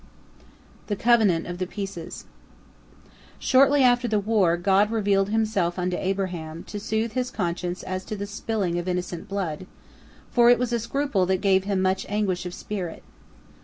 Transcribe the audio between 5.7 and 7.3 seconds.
unto Abraham, to soothe his